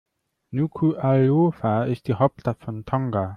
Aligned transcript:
Nukuʻalofa 0.51 1.83
ist 1.85 2.07
die 2.07 2.15
Hauptstadt 2.15 2.57
von 2.63 2.85
Tonga. 2.85 3.29